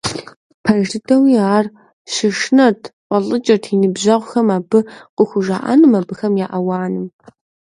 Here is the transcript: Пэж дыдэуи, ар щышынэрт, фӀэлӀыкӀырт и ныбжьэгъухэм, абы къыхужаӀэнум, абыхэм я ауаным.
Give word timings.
Пэж 0.63 0.83
дыдэуи, 0.91 1.35
ар 1.57 1.65
щышынэрт, 2.13 2.83
фӀэлӀыкӀырт 3.07 3.63
и 3.73 3.75
ныбжьэгъухэм, 3.81 4.47
абы 4.57 4.79
къыхужаӀэнум, 5.15 5.93
абыхэм 5.99 6.33
я 6.45 6.47
ауаным. 6.57 7.07